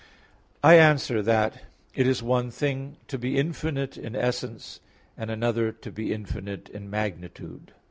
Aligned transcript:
I 0.63 0.79
answer 0.79 1.21
that, 1.21 1.61
It 1.93 2.07
is 2.07 2.23
one 2.23 2.49
thing 2.49 2.97
to 3.07 3.19
be 3.19 3.37
infinite 3.37 3.97
in 3.97 4.15
essence, 4.15 4.79
and 5.15 5.29
another 5.29 5.71
to 5.71 5.91
be 5.91 6.11
infinite 6.11 6.69
in 6.69 6.89
magnitude. 6.89 7.71